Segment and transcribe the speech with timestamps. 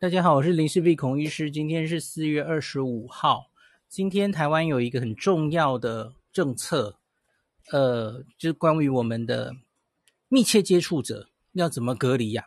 [0.00, 1.50] 大家好，我是林氏璧孔医师。
[1.50, 3.50] 今天是四月二十五号。
[3.88, 7.00] 今天台湾有一个很重要的政策，
[7.72, 9.56] 呃，就是关于我们的
[10.28, 12.44] 密切接触者要怎么隔离呀、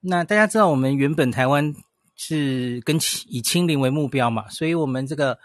[0.00, 1.72] 那大家知道，我们原本台湾
[2.16, 2.96] 是跟
[3.28, 5.38] 以清零为目标嘛，所以我们这个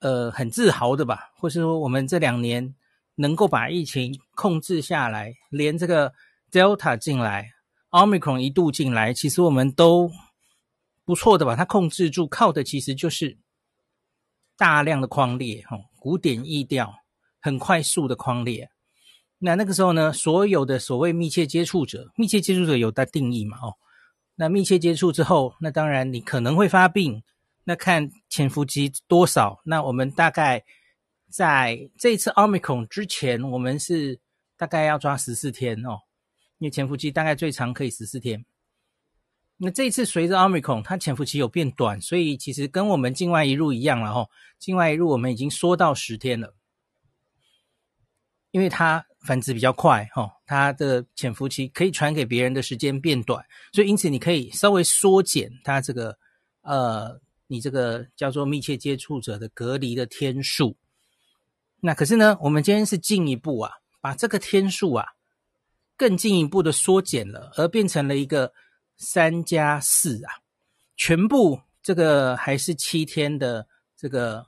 [0.00, 2.74] 呃很自豪的吧，或是说我们这两年
[3.14, 6.12] 能够把疫情控制下来，连这个
[6.50, 7.52] Delta 进来。
[7.90, 10.10] Omicron 一度进来，其实我们都
[11.04, 13.36] 不错的把它控制住，靠的其实就是
[14.56, 16.94] 大量的框列，哈，古典意调，
[17.40, 18.70] 很快速的框列。
[19.38, 23.74] 那那个时候呢，所有的所谓密切接触者，密切接触者有它定义嘛，哦，
[24.36, 27.22] 那密切接触之后，那当然你可能会发病，
[27.64, 30.62] 那看潜伏期多少，那我们大概
[31.28, 34.20] 在这次 Omicron 之前，我们是
[34.56, 35.98] 大概要抓十四天哦。
[36.60, 38.44] 因为潜伏期大概最长可以十四天，
[39.56, 44.26] 那这一次随着 Omicron 它潜伏期有变短，所以其实跟我们境外移入一样了哈。
[44.58, 46.54] 境外移入我们已经缩到十天了，
[48.50, 53.42] 因为它繁殖比较快哈，它的潜伏期可以传给别人的时间变短，
[53.72, 56.18] 所以因此你可以稍微缩减它这个
[56.60, 60.76] 呃，你这个叫做密切接触者的隔离的天数。
[61.80, 65.06] 那可是呢，我们今天是进一步啊，把这个天数啊。
[66.00, 68.54] 更进一步的缩减了，而变成了一个
[68.96, 70.40] 三加四啊，
[70.96, 74.46] 全部这个还是七天的这个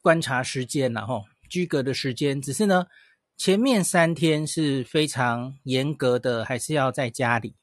[0.00, 2.86] 观察时间，然后居隔的时间，只是呢
[3.36, 7.54] 前面三天是非常严格的，还是要在家里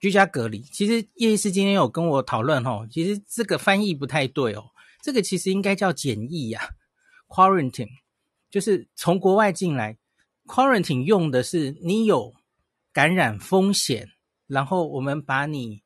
[0.00, 0.62] 居家隔离。
[0.62, 4.64] 其实叶医师今天有跟我讨论哦，其实这个翻译不太对哦，
[5.00, 6.70] 这个其实应该叫检疫呀
[7.28, 8.00] ，quarantine，
[8.50, 9.96] 就是从国外进来。
[10.52, 12.34] Quarantine 用的是你有
[12.92, 14.10] 感染风险，
[14.46, 15.82] 然后我们把你，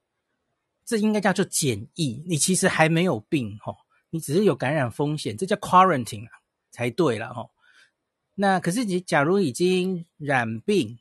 [0.84, 2.24] 这应该叫做检疫。
[2.26, 3.72] 你其实还没有病哈，
[4.10, 6.32] 你只是有感染风险，这叫 Quarantine 啊，
[6.72, 7.48] 才对了哈。
[8.34, 10.98] 那可是你假如已经染病，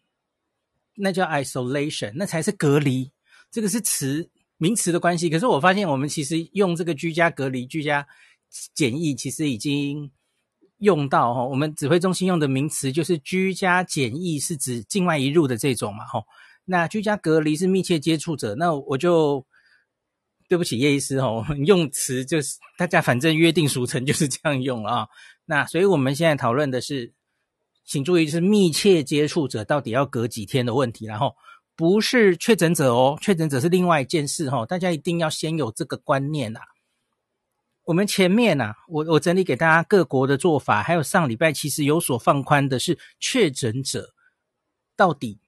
[0.94, 3.12] 那叫 Isolation，那才是隔离。
[3.50, 5.28] 这个是词名词的关系。
[5.28, 8.08] 可是我发现我们其实用这个居家隔离、居家
[8.76, 10.12] 检疫，其实已经。
[10.86, 16.24] 用到哈，我们指挥中心用的名词就是居家检疫，是指境外移入的这种嘛哈。
[16.64, 19.46] 那居家隔离是密切接触者，那我就
[20.48, 25.08] 对不起叶医师哈， 用词就是大家反正约定俗成就是这样用了啊。
[25.46, 27.14] 那所以我们现在讨论的是，
[27.84, 31.36] 请注意是密切接触者到底要隔几天的问题，然后
[31.76, 36.60] 不是确诊者哦，确诊者是另外一件事哦，大家一定要先有这个观念呐。
[37.86, 44.12] 我们前面啊，我我整理给大家各国的做法，还有上礼拜其实有所放宽的是确诊者
[44.96, 45.40] 到底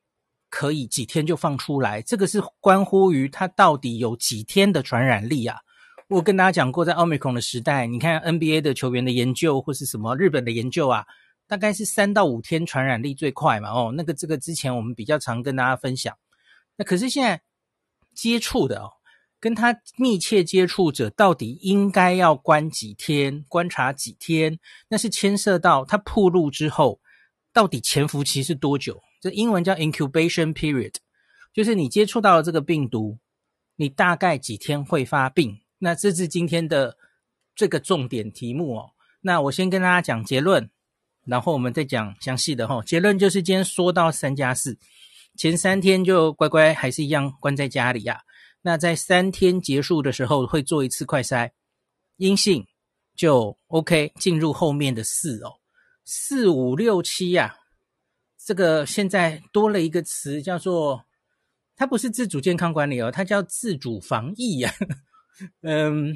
[0.47, 5.57] 可以几天就放出来，这个是关乎于他到底有几天的传染力啊。
[6.09, 11.05] 我跟大家讲过，在奥密克戎的时代，你看 NBA 的球员的研究或是什么日本的研究啊，
[11.47, 13.71] 大概是三到五天传染力最快嘛。
[13.71, 16.15] 哦，那个这个之前我们比较常跟大家分享。
[16.75, 17.41] 那可是现在
[18.13, 18.93] 接触的哦。
[19.39, 24.59] 跟他密切接触者到底应该要关几天，观察几天？
[24.89, 26.99] 那是牵涉到他暴露之后，
[27.53, 29.01] 到底潜伏期是多久？
[29.21, 30.93] 这英文叫 incubation period，
[31.53, 33.19] 就是你接触到了这个病毒，
[33.75, 35.59] 你大概几天会发病？
[35.79, 36.97] 那这是今天的
[37.55, 38.91] 这个重点题目哦。
[39.21, 40.69] 那我先跟大家讲结论，
[41.25, 42.81] 然后我们再讲详细的哈。
[42.83, 44.77] 结论就是今天说到三加四，
[45.35, 48.21] 前三天就乖乖还是一样关在家里呀。
[48.61, 51.51] 那在三天结束的时候会做一次快筛，
[52.17, 52.65] 阴性
[53.15, 55.59] 就 OK，进入后面的四哦，
[56.03, 57.55] 四五六七呀，
[58.37, 61.05] 这个现在多了一个词叫做，
[61.75, 64.73] 它不是自主健康管理哦，它叫自主防疫呀。
[65.61, 66.15] 嗯，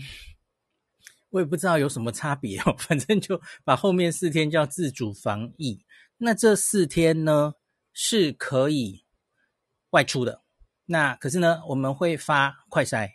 [1.30, 5.80] 我也不知道有什么差别哦，反正就把后面四天叫自主防疫。
[6.18, 7.54] 那这四天呢
[7.94, 9.06] 是可以
[9.92, 10.41] 外出的。
[10.92, 13.10] 那可是呢，我们会发快筛。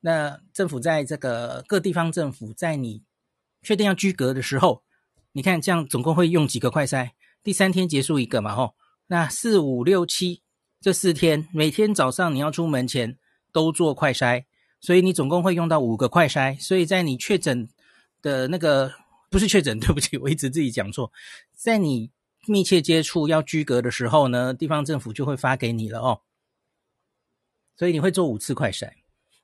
[0.00, 3.02] 那政府在这个各地方政府在你
[3.62, 4.82] 确定要居隔的时候，
[5.32, 7.12] 你看这样总共会用几个快筛？
[7.42, 8.74] 第三天结束一个嘛，吼。
[9.06, 10.42] 那四五六七
[10.78, 13.16] 这四天，每天早上你要出门前
[13.50, 14.44] 都做快筛，
[14.82, 16.60] 所以你总共会用到五个快筛。
[16.60, 17.66] 所以在你确诊
[18.20, 18.92] 的那个
[19.30, 21.10] 不是确诊， 对不起，我一直自己讲错，
[21.54, 22.10] 在你
[22.46, 26.20] 密切接触要居隔的时候呢，地方政府就会发给你了哦。
[27.76, 28.90] 所以你会做五次快筛，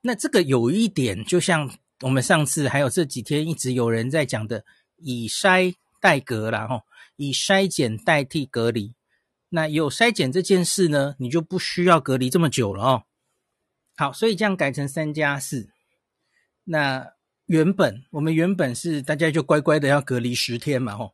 [0.01, 1.71] 那这个有一点，就像
[2.01, 4.65] 我们上次还有这几天一直有人在讲的，
[4.97, 6.83] 以筛代隔啦，吼，
[7.17, 8.95] 以筛检代替隔离。
[9.51, 13.03] 那有筛检这件事呢，你就不需要隔离这么久了哦。
[13.97, 15.69] 好，所以这样改成三加四。
[16.65, 17.13] 那
[17.45, 21.13] 原本我们原本是大家就乖乖的要隔离十天嘛，吼，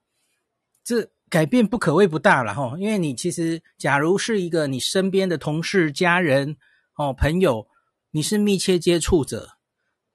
[0.84, 6.56] 这改变不可谓不大了，吼，因为你其实假如是一个你身边的同事、家人、
[6.98, 7.68] 哦朋友，
[8.10, 9.50] 你是密切接触者。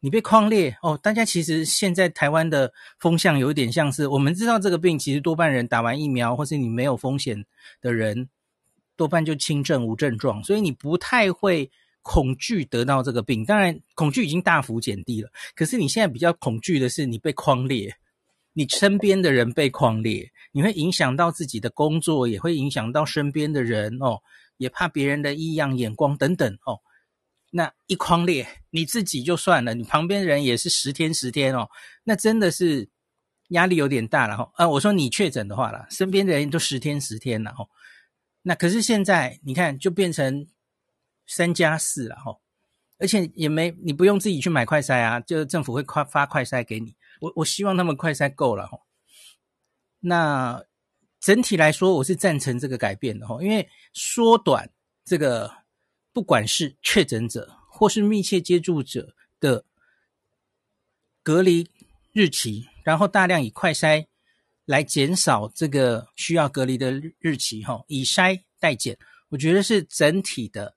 [0.02, 7.46] 你被框列哦，大家其实现在台湾的风向有点像是，我们知道这个病其实多半人打完疫苗，或是你没有风险
[7.80, 8.28] 的人，
[8.98, 11.72] 多半就轻症无症状，所以你不太会
[12.02, 13.46] 恐惧得到这个病。
[13.46, 17.96] 当然，恐惧已经大幅减低了，可是你现在比较恐惧的是你被框列，
[18.52, 24.20] 你身边的人被框列，你会影响到自己的工作，也会影响到身边的人哦，
[24.64, 26.80] 也怕别人的异样眼光等等哦。
[27.52, 31.70] 那一筐列，你自己就算了，你旁边人也是十天十天哦，
[32.04, 32.90] 那真的是
[33.50, 34.52] 压力有点大了哈。
[34.56, 37.68] 啊，我说你确诊的话了，身边的人都十天十天了哈。
[38.42, 40.48] 那可是现在你看，就变成
[41.28, 42.36] 三加四了哈，
[42.98, 46.96] 而且也没你不用自己去买快筛啊，就政府会快发快筛给你。
[47.22, 48.80] 我我希望他们快筛够了哈。
[50.00, 50.66] 那
[51.24, 54.70] 整体来说，我是赞成这个改变的哈，因为缩短
[55.06, 55.50] 这个。
[56.16, 59.66] 不管是确诊者或是密切接触者的
[61.24, 61.68] 隔离
[62.12, 64.06] 日期，然后大量以快筛
[64.66, 68.96] 来减少这个需要隔离的日期，哈，以筛代检，
[69.30, 70.76] 我觉得是整体的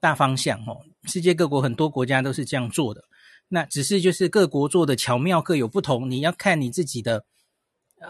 [0.00, 0.74] 大方向，哈。
[1.04, 3.04] 世界各国很多国家都是这样做的，
[3.48, 7.26] 那只是就是各国做的巧妙各有不同，你要看你自己的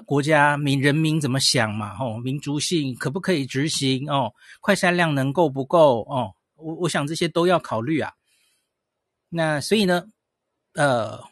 [0.05, 4.32] 国家民人民怎么想嘛，吼，民族性可不可以执行哦？
[4.61, 6.35] 快筛量能够不够哦？
[6.56, 8.12] 我我想这些都要考虑啊。
[9.31, 10.06] 那所以呢，
[10.75, 11.23] 呃，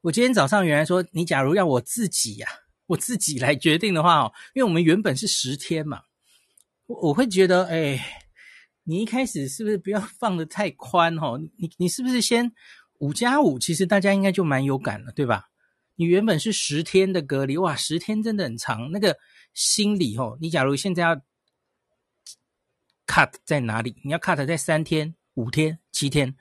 [0.00, 2.48] 我今天早上原来说，你假如要我自己呀、
[2.86, 6.02] 我自己来决定的话哦，因为我们原本是十天嘛，
[6.86, 8.22] 我我会觉得，哎，
[8.84, 11.38] 你一开始是不是不要放的太宽哦？
[11.58, 12.52] 你你是不是先
[13.00, 13.58] 五加五？
[13.58, 15.46] 其实大家应该就蛮有感了，对吧？
[15.96, 18.90] 你原本是十天的隔离，哇，十天真的很长。
[18.92, 19.16] 那个
[19.54, 21.16] 心理哦，你假如现在要
[23.06, 23.96] cut 在哪里？
[24.04, 26.36] 你要 cut 在三天、五天、七天。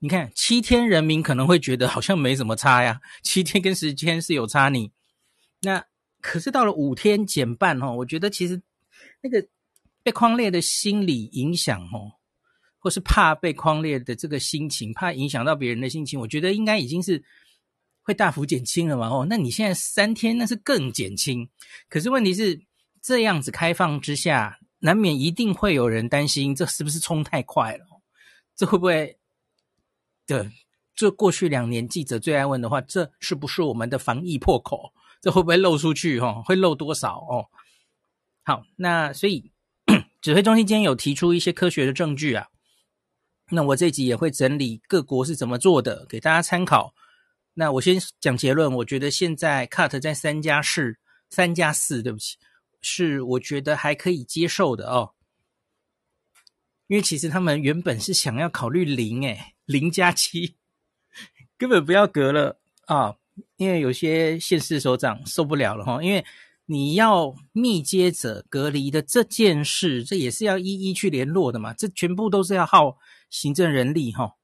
[0.00, 3.00] 你看七天，人民可能会觉得好像没什么差呀。
[3.24, 4.92] 七天跟十天是有差你。
[5.62, 5.84] 那
[6.20, 8.60] 可是到了五天减半哦，我觉得其实
[9.22, 9.48] 那个
[10.02, 12.12] 被框列的心理影响哦，
[12.78, 17.24] 或是怕被框列的这个心情，怕影响到别人的心情，我觉得应该已经是。
[18.08, 19.06] 会大幅减轻了嘛？
[19.10, 21.46] 哦，那你现在三天那是更减轻。
[21.90, 22.58] 可是问题是
[23.02, 27.84] 这样子开放之下，难免一定会有人担心，这是不是冲太快了？
[28.56, 29.18] 这会不会？
[30.26, 30.50] 对，
[30.94, 34.94] 这过去两年记者最爱问的话，这是不是我们的防疫破口？
[35.20, 36.18] 这会不会漏出去？
[36.18, 37.18] 哈，会漏多少？
[37.18, 37.48] 哦，
[38.42, 39.52] 好，那所以
[40.22, 42.46] 指挥中心今天有提出一些科学的证据啊。
[43.50, 46.94] 那我这集也会整理各国是怎么做的，给大家参考。
[47.60, 50.96] 那我先讲结论，我觉得现在 cut 在三加四，
[51.28, 52.36] 三加四，对不起，
[52.80, 55.10] 是我觉得还可以接受的哦。
[56.86, 60.54] 因为其实他们原本是想要考虑零，诶，零加七，
[61.58, 63.16] 根本不要隔了啊！
[63.56, 66.24] 因为有些县市首长受不了了哈，因为
[66.66, 74.36] 你要密接者隔离的这件事，这也是要一一去联络的嘛，这全部都是要耗行政人力哈。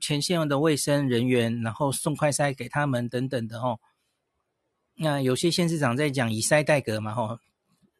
[0.00, 3.78] 前线的卫生人员，然后送快筛给他们等等的哦。
[4.96, 7.38] 那有些县市长在讲以筛代隔嘛，吼，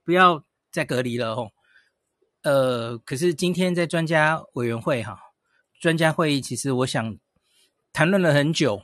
[0.04, 1.50] 不要再隔离了，吼。
[2.42, 5.18] 呃，可是今天在专家委员会哈，
[5.80, 7.16] 专家会议其实我想
[7.92, 8.82] 谈论了很久。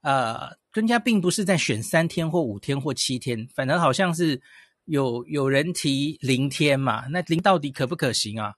[0.00, 4.42] 呃，专家并不是在选三天或五天或七天，反正好像是
[4.84, 8.54] 有有人提零天嘛，那零到底可不可行啊？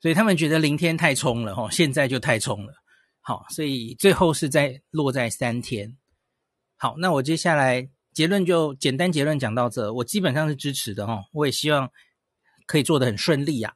[0.00, 2.74] 所以他们觉得零天太冲了哈，现在就太冲了。
[3.20, 5.96] 好，所以最后是在落在三天。
[6.76, 11.24] 好，那我接下来结论就简单结论讲到这，我基本上是支持的哈。
[11.32, 11.90] 我也希望
[12.66, 13.74] 可以做得很顺利啊。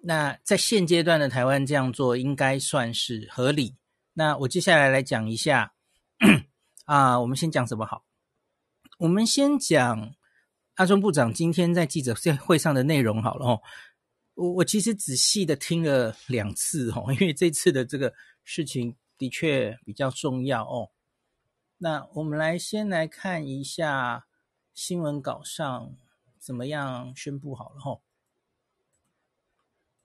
[0.00, 3.76] 那在现阶段的台湾这样做应该算是合理。
[4.14, 5.72] 那我接下来来讲一下
[6.84, 8.04] 啊，我们先讲什么好？
[8.98, 10.14] 我们先讲
[10.74, 13.62] 阿中部长今天在记者会上的内容好了哦。
[14.38, 18.14] 我我其实仔细的听了两次哦， 因为这次的这个
[18.44, 20.92] 事情的确比较重要哦。
[21.78, 24.28] 那我们来先来看一下
[24.72, 25.96] 新闻稿上
[26.38, 28.00] 怎么样宣布好了哈。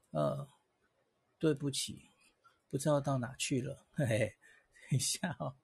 [0.10, 0.48] 呃，
[1.38, 2.10] 对不起，
[2.72, 4.36] 不知道到哪去了，嘿嘿，
[4.90, 5.56] 等一下哦，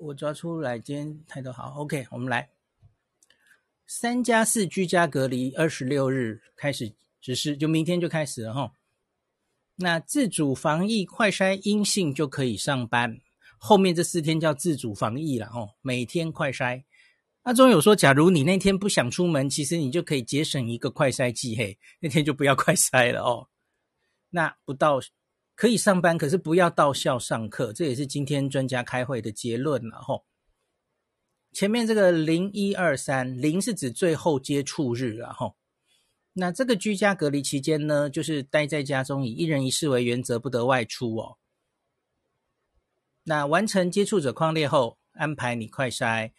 [0.00, 2.50] 我抓出来，今天态度好，OK，我们来。
[3.92, 8.72] 三加四居家隔离，二十六日开始实施，就明天就开始了哈。
[9.74, 13.18] 那自主防疫快筛阴性就可以上班，
[13.58, 16.84] 后面这四天叫自主防疫了哦，每天快筛。
[17.42, 23.48] 阿中有说，假如你那天不想出门，其实你就可以节省一个快筛剂，嘿，那天就不要快筛了哦。
[24.30, 25.00] 那不到
[25.56, 30.24] 可以上班，可是不要到校上课，这也是今天专家开会的结论了吼。
[31.52, 35.56] 前面这个零一二三零是指最后接触日了吼。
[36.32, 41.38] 那这个居家隔离期间呢，就是待在家中，以一人一室为原则，不得外出哦。
[43.24, 46.32] 那完成接触者框列后，安排你快筛。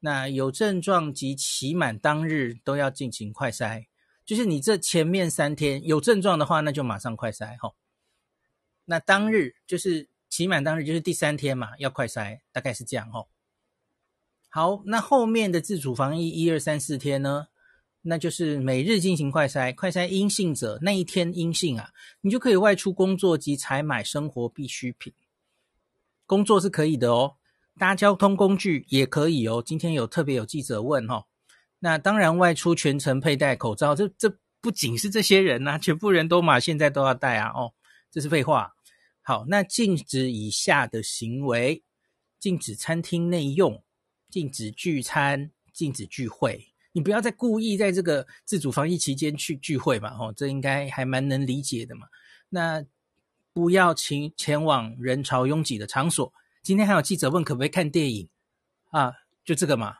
[0.00, 3.86] 那有症状及期满当日都要进行快筛，
[4.24, 7.74] 就是你这前面三天有症状的话，那就马上快筛哈。
[8.86, 13.28] 那当日就是期满当日，就是第三天嘛，要快筛，大概是这样吼。
[14.56, 17.48] 好，那后面的自主防疫一二三四天呢，
[18.00, 21.90] 那就是每日进行快筛，快筛阴性者那一天阴性啊，
[22.22, 25.12] 你就可以外出工作及采买生活必需品。
[26.24, 27.34] 工作是可以的哦。
[27.78, 29.62] 搭交通工具也可以哦。
[29.62, 31.24] 今天有特别有记者问哈、哦，
[31.80, 37.74] 那当然外出全程佩戴口罩，这这不仅是这些人呐、啊，全部人都嘛现在都要戴啊哦，
[38.10, 38.72] 这是废话。
[39.20, 41.82] 好，那禁止以下的行为：
[42.40, 43.82] 禁止餐厅内用，
[44.36, 46.66] 禁止聚餐，禁止聚会。
[46.92, 52.06] 你不要再故意在这个自主防疫期间去聚会嘛哦，这应该还蛮能理解的嘛。
[52.50, 52.84] 那
[53.54, 56.30] 不要前前往人潮拥挤的场所。
[56.62, 58.28] 今天还有记者问可不可以看电影
[58.90, 59.14] 啊？
[59.42, 59.96] 就这个嘛，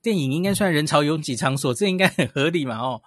[0.00, 3.02] 电影应该算人潮拥挤场所，这应该很合理嘛哦。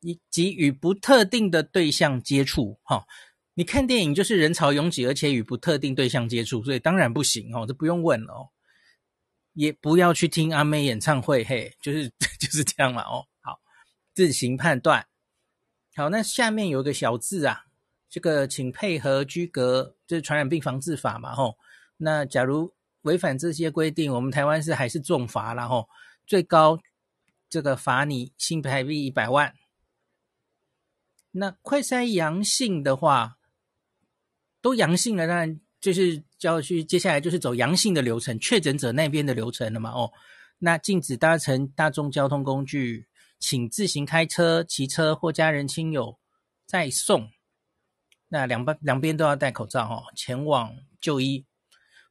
[0.00, 3.06] 以及与不特定的对象接触哈、
[3.52, 8.48] 你看电影就是人潮拥挤，而且与不特定对象接触，所以当然不行哦，这不用问了哦。
[9.52, 13.26] 也不要去听阿妹演唱会，嘿，就是 就是这样嘛哦。
[13.40, 13.60] 好，
[14.14, 15.06] 自行判断。
[15.94, 17.66] 好，那下面有个小字啊，
[18.08, 21.50] 这个请配合居隔，就是传染病防治法嘛吼。
[21.50, 21.56] 哦
[22.02, 25.86] 那假如违反这些规定，我们台湾是还是重罚，然后
[26.26, 26.80] 最高
[27.50, 29.54] 这个罚你新台币一百万。
[31.32, 33.36] 那快筛阳性的话，
[34.62, 39.90] 都阳性了，当然就是就要去接下来就是走阳性的流程，确诊者那边的流程了嘛。
[39.90, 40.12] 哦，
[40.58, 43.06] 那禁止搭乘大众交通工具，
[43.38, 46.18] 请自行开车、骑车或家人亲友
[46.66, 47.30] 再送。
[48.28, 51.44] 那两边两边都要戴口罩哦，前往就医。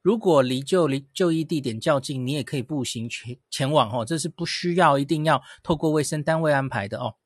[0.02, 7.16] 如果离就离就医地点较近，你也可以步行前前往哦，这是不需要一定要透过卫生单位安排的哦。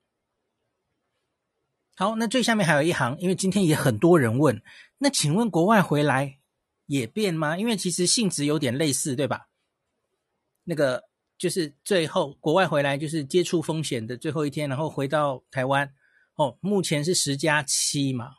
[1.97, 4.61] 好，那最下面还有一行，因为今天也很多人问，
[5.05, 6.39] 那请问国外回来
[6.87, 7.59] 也变吗？
[7.59, 9.49] 因为其实性质有点类似，对吧？
[10.65, 11.05] 那个
[11.37, 15.93] 就是最后国外回来就是接触风险的最后一天，然后回到台湾
[16.37, 18.37] 哦，目前是十加七嘛，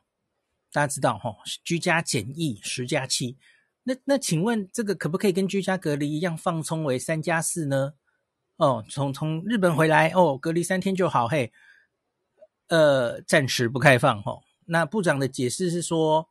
[0.72, 3.38] 大家知道哈、哦，居家检疫十加七。
[3.84, 7.94] 那那请问这个可不可以跟居家隔离一样放松为三加四呢？
[8.56, 11.54] 哦，从从日本回来哦，隔离三天就好嘿。
[12.70, 14.42] 呃，暂时不开放哦。
[14.66, 16.28] 那部长的解释是说，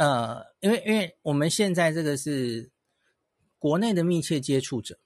[0.00, 2.70] 呃，因为因为我们现在这个是
[3.58, 4.98] 国内的密切接触者，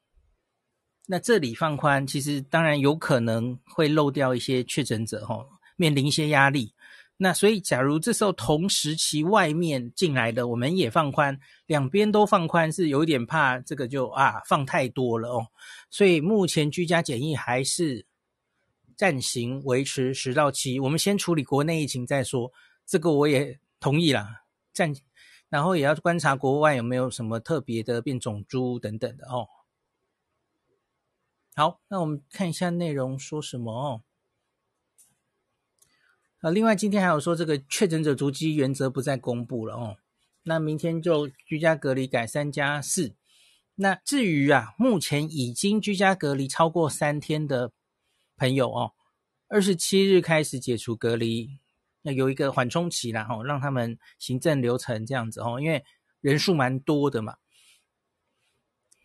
[1.08, 6.72] 那这里放宽，其实当然有可能会漏掉一些确诊者哈、哦，面临一些压力。
[7.16, 11.36] 那所以，假如这时候同时期外面进来的，我们也放宽，
[11.66, 15.44] 两边都放宽，是有点怕这个就啊放太多了哦。
[15.90, 18.06] 所以目前居家检疫还是
[18.96, 22.52] 暂行维持十到七，我们先处理国内疫情再说。
[22.86, 24.43] 这个我也同意啦，
[24.74, 24.92] 暂，
[25.48, 29.48] 然后也要观察国外有没有什么特别的变种猪等等的哦。
[31.54, 34.02] 好，那我们看一下内容说什么哦。
[36.40, 39.96] 啊，另外今天还有说这个确诊者足迹原则不再公布了哦。
[40.42, 43.14] 那明天就居家隔离改三加四。
[43.76, 47.72] 那至于啊，目前已经居家隔离超过三天的
[48.36, 48.92] 朋友哦，
[49.48, 51.58] 二十七日开始解除隔离，
[52.04, 55.84] 那有一个缓冲期啦哦，让他们行政流程这样子哦，因为
[56.20, 57.34] 人数蛮多的嘛。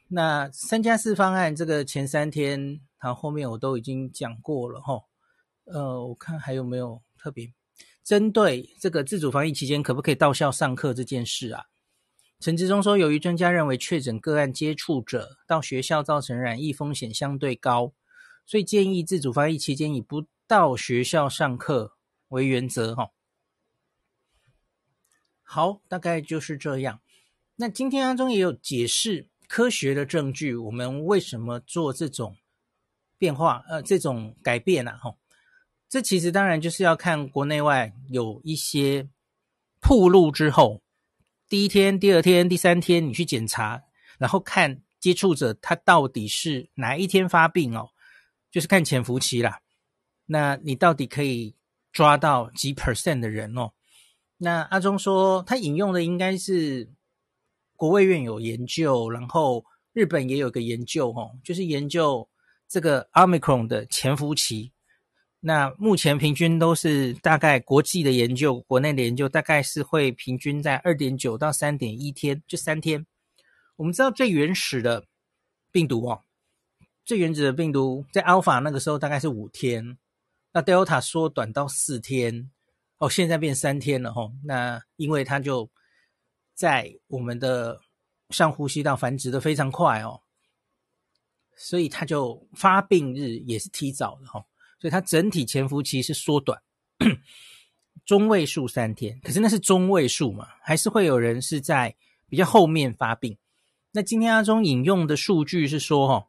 [0.10, 5.01] 那三加四方案这个前三天，然后后面我都已经讲过了哈。
[5.65, 7.01] 呃，我看还有没有。
[7.22, 7.53] 特别
[8.01, 11.65] 针对这个自主防疫期间可不可以到校上课这件事啊，
[12.39, 17.91] 陈志忠说，由于专家认为确诊个案接触者到学校造成染疫风险相对高，
[18.46, 21.98] 所以建议自主防疫期间以不到学校上课
[22.29, 22.95] 为原则。
[22.95, 23.12] 哈，
[25.43, 27.01] 好，大概就是这样。
[27.55, 32.38] 那今天当中也有解释科学的证据，我们为什么做这种
[33.17, 34.98] 变化，呃，这种改变呢？
[34.98, 35.15] 哈。
[35.89, 39.09] 这其实当然就是要看国内外有一些
[39.79, 40.83] 铺路之后，
[41.48, 43.81] 第一天、第二天、第三天你去检查，
[44.19, 47.89] 然后看接触者他到底是哪一天发病哦，
[48.51, 49.62] 就是看潜伏期啦。
[50.27, 51.55] 那你到底可以
[51.91, 53.72] 抓到几 percent 的人哦？
[54.38, 56.89] 那阿中说他引用的应该是
[57.75, 62.29] 国卫院有研究，然后日本也有个研究哦，就是研究
[62.67, 64.72] 这个 Omicron 的潜伏期。
[65.41, 73.05] 那目前平均都是大概国际的研究，国内的研究大概是会平均在二点九到三点一天，就三天。
[73.77, 75.05] 我们知道最原始的
[75.72, 76.24] 病毒哦，
[77.05, 79.98] 最原始的病毒在 Alpha 那个时候大概是五天，
[80.51, 82.50] 那 Delta 缩短到四天，
[82.98, 84.34] 哦，现在变三天了哦。
[84.44, 85.70] 那因为它就
[86.53, 87.79] 在我们的
[88.29, 90.22] 上呼吸道繁殖的非常快哦，
[91.56, 94.46] 所以它就发病日也是提早的哦。
[94.79, 96.62] 所以它整体潜伏期是缩短，
[98.06, 101.96] 中位数三天，可是那是中位数嘛，还是会有人是在
[102.27, 103.38] 比较后面发病。
[103.91, 106.27] 那今天阿中引用的数据是说，哦，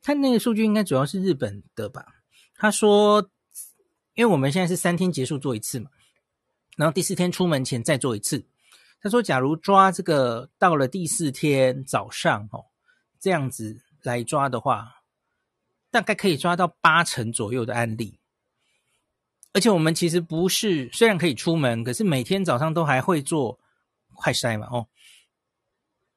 [0.00, 2.17] 他那个数据应该主要是日本的吧？
[2.58, 3.30] 他说，
[4.14, 5.90] 因为我们现在是三天结束做一次嘛，
[6.76, 8.44] 然后第四天出门前再做一次。
[9.00, 12.66] 他说，假如抓这个到了第四天早上，哦，
[13.18, 14.96] 这样子来抓的话。
[15.90, 18.20] 大概可以抓到八成左右的案例，
[19.54, 23.58] 而且我们其实不是，虽然可以出门，可是每天早上都还会做
[24.12, 24.86] 快筛嘛，哦，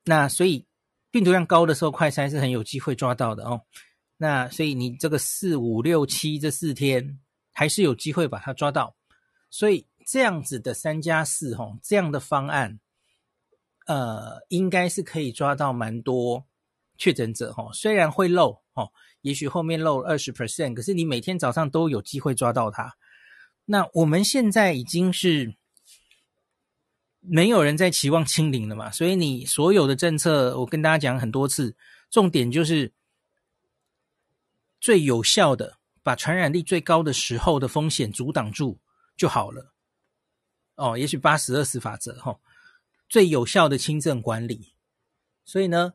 [0.04, 0.66] 那所以
[1.10, 3.62] 病毒量高的时候，快筛是很有机会抓到的哦。
[4.22, 7.20] 那所以你这个四五六七这四天
[7.52, 8.96] 还是有机会把它抓到，
[9.50, 12.80] 所以这样子的三加四，哦，这样的方案，
[13.88, 16.46] 呃，应该是可以抓到蛮多
[17.00, 18.92] 确诊者，哦，虽然会漏，哦。
[19.22, 22.96] 也许后面漏二十 percent，可是你每天早上都有机会抓到它。
[23.66, 25.56] 那我们现在已经是
[27.20, 31.76] 没有人在期望清零了嘛，所以你所有的政策，我跟大家讲很多次，
[32.12, 32.92] 重点就是
[34.82, 38.82] 最有效的，把传染力最高的时候的风险阻挡住
[39.16, 39.74] 就好了。
[40.76, 42.40] 哦，也许八十二十法则哈，
[43.08, 44.74] 最有效的轻症管理。
[45.46, 45.94] 所以呢，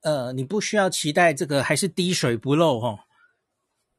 [0.00, 3.00] 呃，你不需要期待这个还是滴水不漏哦，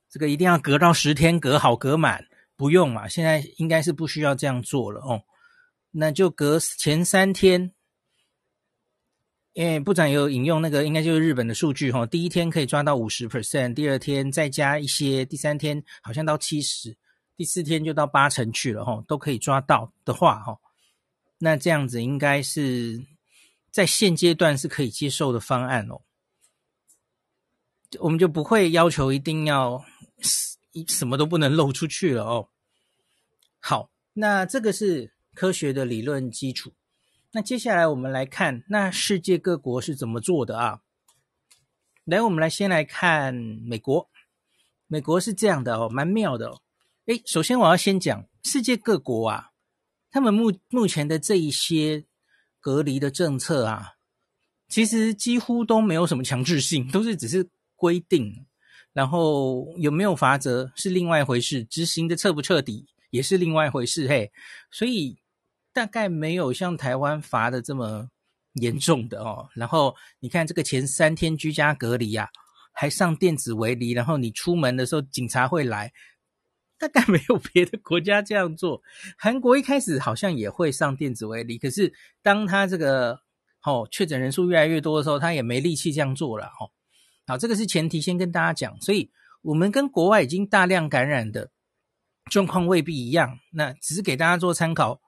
[0.09, 2.27] 这个一定要隔到十天隔好隔满，
[2.57, 5.23] 不用嘛，现在应该是不需要这样做了哦。
[5.91, 7.73] 那就隔前三天，
[9.55, 16.95] 因为部长有引用那个，应该就是日本的数据哈，第一天可以抓到五十 percent，第二天再加一些，第三天好像到七十，
[17.35, 20.55] 第四天就到八成去了哈，都可以抓到的话哈，
[21.39, 23.03] 那这样子应该是。
[23.71, 25.99] 在现阶段是可以接受的方案哦，
[27.99, 29.83] 我们就不会要求一定要
[30.71, 32.47] 一什么都不能漏出去了哦。
[33.59, 36.71] 好，那这个是科学的理论基础。
[37.35, 40.79] 那接下来我们来看，那世界各国是怎么做的啊？
[42.05, 44.09] 来，我们来先来看美国。
[44.87, 46.61] 美国是这样的哦，蛮妙的哦。
[47.07, 49.49] 诶，首先我要先讲世界各国啊，
[50.09, 52.05] 他们目目前的这一些。
[52.61, 53.93] 隔离的政策啊，
[54.67, 58.47] 其实几乎都没有什么强制性，都是只是规定，
[58.91, 64.07] 然后有没有罚则是另外一回事，执行的彻不彻底也是另外一回事。
[64.07, 64.31] 嘿，
[64.71, 65.19] 所以
[65.75, 68.09] 大概没有像台湾罚的这么
[68.53, 69.49] 严重的哦。
[69.53, 72.29] 然后你看这个前三天居家隔离啊，
[72.71, 75.91] 还上电子围篱，然后你出门的时候警察会来。
[76.77, 78.81] 大概没有别的国家这样做。
[79.17, 83.17] 韩国一开始好像也会上电子围篱，可是当他这个
[83.63, 86.67] 哦确诊人数越来越多的时候，他也没力气这样做了哦。
[87.27, 88.81] 好，这个是前提，先跟大家讲。
[88.81, 89.09] 所以
[89.41, 91.49] 我们跟国外已经大量感染的
[92.29, 94.99] 状况未必一样，那只是给大家做参考。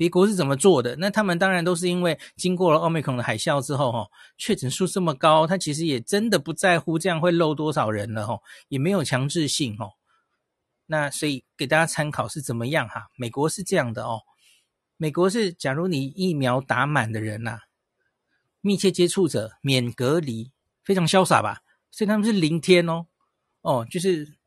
[0.00, 0.96] 别国是怎么做的？
[0.96, 4.08] 那他们当然都是因为经过了奥密克戎的海啸之后，哈，
[4.38, 9.90] 确诊数这么高，他其实也真的不在乎这样会漏多少人了，哈，也没有强制性，哈。
[10.86, 13.08] 那所以给大家参考是怎么样哈？
[13.14, 14.22] 美国是这样的哦，
[14.96, 17.58] 美国是假如你疫苗打满的人呐、
[18.62, 20.50] 密切接触者免隔离，
[20.82, 21.60] 非常潇洒吧？
[21.90, 23.04] 所以他们是零天哦，
[23.60, 24.38] 哦，就是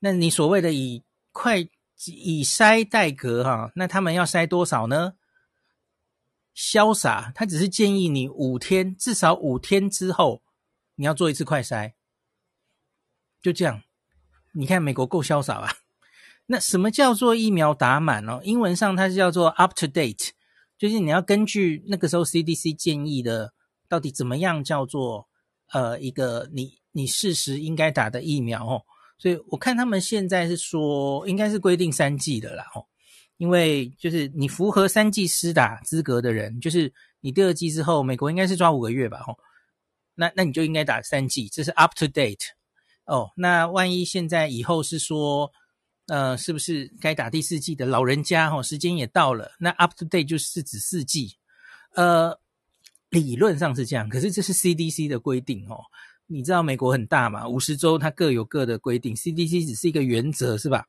[0.00, 1.64] 那你所谓的以快
[2.06, 5.14] 以筛代隔哈，那他们要筛多少呢？
[6.56, 10.42] 潇洒，他只是建议你五天，至少五天之后
[10.96, 11.92] 你要做一次快筛，
[13.40, 13.82] 就这样。
[14.52, 15.78] 你看美国够潇洒吧？
[16.46, 18.40] 那什么叫做疫苗打满哦？
[18.42, 20.30] 英文上它是叫做 up to date，
[20.76, 23.52] 就是你要根据那个时候 CDC 建议的，
[23.88, 25.28] 到底怎么样叫做
[25.72, 28.82] 呃一个你你适时应该打的疫苗哦。
[29.20, 32.88] 所以我看他们现在是说，应该是规定三剂的啦，吼，
[33.36, 39.38] 因为就是你符合三剂施打资格的人，就是你第二剂之后，美国应该是抓五个月吧，吼，
[40.14, 42.46] 那那你就应该打三剂，这是 up to date
[43.04, 43.30] 哦。
[43.36, 45.52] 那万一现在以后是说，
[46.06, 51.36] 呃，是不是该打第四剂的老人家，吼，时间也到了，那 up to date 就是指四剂，
[51.94, 52.40] 呃，
[53.10, 55.84] 理论上是这样，可是这是 CDC 的规定，哦。
[56.32, 57.48] 你知道美国很大嘛？
[57.48, 60.86] 五十州它各有各的规定，CDC 只是一个原则，是吧？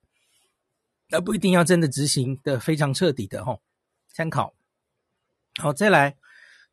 [1.09, 3.59] 而不一定要真的执行的非常彻底的吼。
[4.07, 4.53] 参考。
[5.59, 6.15] 好，再来。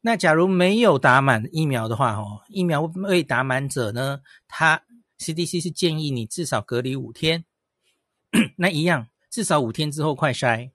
[0.02, 4.84] 那假如没有打满疫苗的话，吼，疫苗未打满者呢，他
[5.18, 7.46] CDC 是建议你至少隔离五天。
[8.58, 10.72] 那一样，至少五天之后快筛。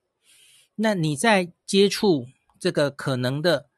[0.75, 2.27] 那你在接触
[2.59, 3.69] 这个可能的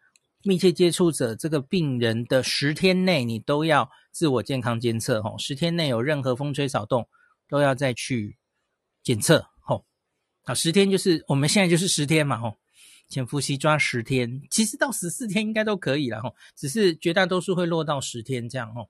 [0.45, 3.91] 密切接触者这个病人的十天内，你都要。
[4.15, 7.09] 自我健康监测，吼，十天内有任何风吹草动，
[7.49, 8.37] 都要再去
[9.03, 9.85] 检测，吼，
[10.45, 12.57] 好，十天就是我们现在就是十天嘛，吼，
[13.09, 18.89] 潜伏期抓十天，其实到十四天应该都可以了，吼，只是绝大多数会落到十天这样，吼。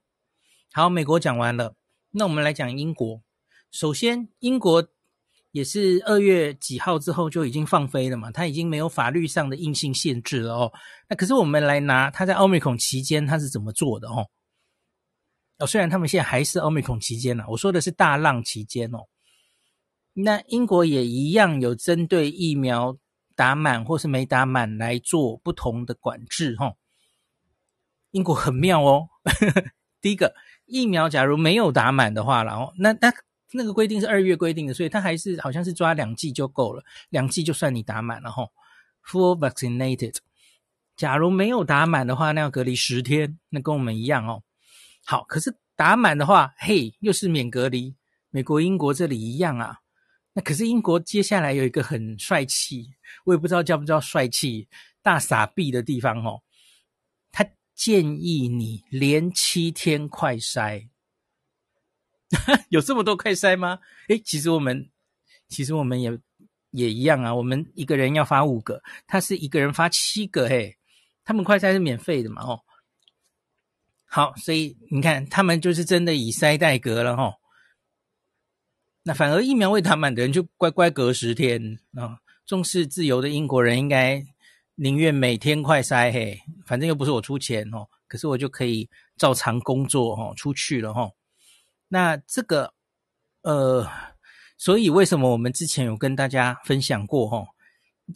[0.73, 1.75] 好，美国讲完了，
[2.11, 3.23] 那我们来讲英国。
[3.71, 4.87] 首先，英国
[5.55, 10.73] 也是二月几号之后就已经放飞了嘛，它已经没有法律上的硬性限制了哦。
[11.07, 14.27] 那可是我们来拿它在奥密克戎期间它是怎么做的，哦。
[15.59, 19.05] 哦，虽然他们现在还是奥密克戎期间了，我说的是大浪期间哦。
[20.11, 22.97] 那英国也一样有针对疫苗
[23.33, 26.73] 打满或是没打满来做不同的管制哈。
[28.11, 29.07] 英国很妙哦，
[30.01, 33.13] 第一个疫苗假如没有打满的话，然后那那
[33.55, 38.47] 那个规定是二月规定的，所以他还是好像是抓两剂就够了，两剂就算你打满了哈。
[39.05, 40.17] Full vaccinated，
[40.95, 44.43] 假如没有打满的话，那要隔离十天，那跟我们一样哦。
[45.05, 47.95] 好，可是打满的话，嘿，又是免隔离。
[48.31, 49.79] 美国、英国这里一样啊。
[50.33, 52.89] 那可是英国接下来有一个很帅气，
[53.23, 54.67] 我也不知道叫不叫帅气，
[55.01, 56.41] 大傻逼的地方哦。
[57.31, 60.89] 他建议你连七天快筛，
[62.69, 63.79] 有这么多快筛吗？
[64.09, 64.89] 诶，其实我们
[65.47, 66.17] 其实我们也
[66.71, 67.33] 也一样啊。
[67.33, 70.77] 我们一个人要发五个，他是一个人发七个，嘿，
[71.23, 72.61] 他们快筛是免费的嘛，哦。
[74.05, 77.35] 好，所以你看，他们就是真的以筛代隔了齁。
[79.03, 82.19] 那反而疫苗未打满的人就乖乖隔十天啊。
[82.45, 84.23] 重视自由的英国人应该
[84.75, 91.11] 宁愿每天快筛嘿，反正又不是我出钱哦，可是我就可以照常工作哦，出去了哦。
[91.95, 92.73] 那这个
[93.43, 93.89] 呃，
[94.57, 97.47] 所以为什么我们之前有跟大家分享过齁？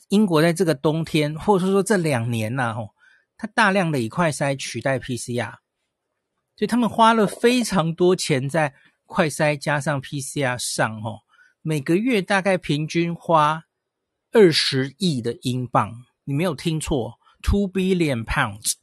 [0.09, 2.89] 英国在这个冬天，或者说这两年呐齁，
[3.37, 5.53] 它大量的以快筛取代 PCR。
[6.57, 8.73] 所以他们花了非常多钱在
[9.05, 11.19] 快筛加上 PCR 上，哦，
[11.61, 13.63] 每个月大概平均花
[14.33, 18.73] 二十亿的英镑，你没有听错，two billion pounds，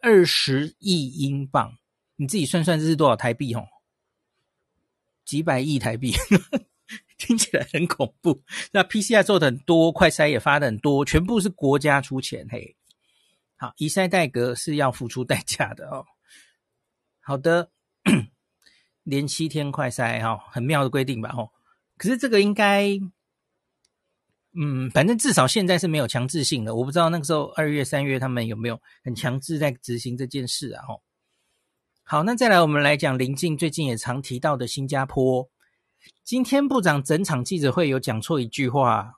[0.00, 1.74] 二十亿英镑，
[2.16, 3.52] 你自己算算这是多少台币？
[3.52, 3.66] 哦，
[5.30, 6.12] 几百亿台币，
[7.16, 8.42] 听起来很恐怖。
[8.72, 12.74] 那 PCR 做的很多，快筛也发的很多，全部是国家出钱，嘿，
[13.56, 16.04] 好，以筛代隔是要付出代价的哦。
[17.20, 17.70] 好的，
[19.04, 21.30] 连七天快筛哈，很妙的规定吧？
[21.30, 21.52] 吼，
[21.96, 22.98] 可是这个应该，
[24.60, 26.74] 嗯，反正至少现在是没有强制性的。
[26.74, 30.84] 我不知道那个时候二月、三月他们有没有很强制在执行这件事啊？
[30.88, 31.04] 吼，
[32.10, 35.48] 好，那再来我们来讲邻近最近也常提到的新加坡。
[36.24, 39.12] 今天部长整场记者会有讲错一句话，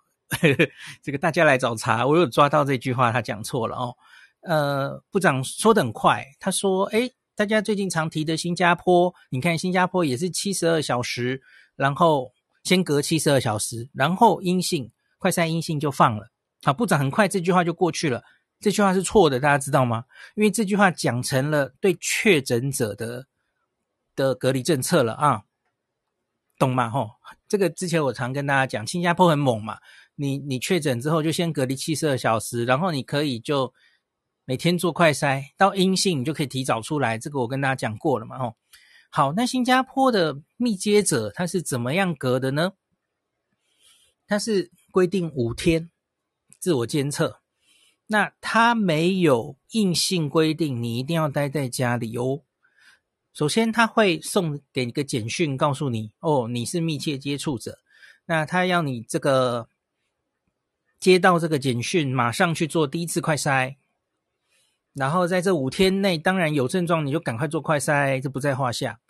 [1.02, 3.96] 这个大家来找茬，我有抓到这句话，他讲错了哦。
[4.42, 11.40] 呃，部长说的很快，他说：“诶。”大家最近常提的新加坡，你看新加坡也是七十二小时，
[11.76, 12.30] 然后
[12.62, 16.28] 先隔七十二小时，然后阴性快筛阴性就放了。
[16.62, 18.22] 好，部长很快这句话就过去了。
[18.62, 20.04] 这句话是错的，大家知道吗？
[20.36, 23.26] 因为这句话讲成了对确诊者的
[24.16, 25.42] 的隔离政策了啊，
[26.58, 26.88] 懂吗？
[26.88, 27.10] 吼，
[27.48, 29.78] 这个之前我常跟大家讲，新加坡很猛嘛，
[30.14, 33.74] 你你确诊之后就先隔离七十二小时，然后你可以就。
[34.44, 37.16] 每天做快筛，到阴性你就可以提早出来。
[37.16, 38.56] 这个我跟大家讲过了嘛，吼。
[39.08, 42.72] 好，那新加坡的密接者他是怎么样隔的呢？
[44.26, 45.92] 他是规定五天
[46.58, 47.41] 自我监测，
[48.12, 52.42] 那他没有硬性规定你一定要待在家里哦。
[53.32, 57.78] 首先他会送给你个简讯，告诉你哦，你是密切接触者。
[58.26, 59.66] 那他要你这个
[61.00, 63.76] 接到这个简讯，马上去做第一次快筛。
[64.92, 69.00] 然后在这五天内，当然有症状你就赶快做快筛，这不在话下。